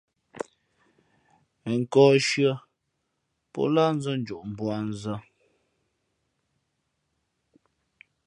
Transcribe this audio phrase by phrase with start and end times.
[1.61, 2.53] Ghen nkᾱᾱ nshʉ̄ᾱ
[3.51, 5.13] pō lǎh nzᾱ njoʼ mbuānzᾱ.